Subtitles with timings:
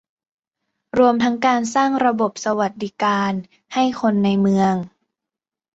[0.97, 3.33] รวมทั้งการสร้างระบบสวัสสดิการ
[3.73, 4.73] ให้คนในเมือง